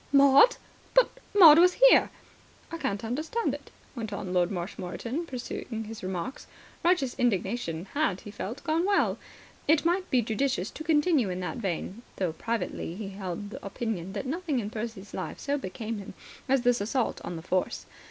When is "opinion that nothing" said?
13.63-14.57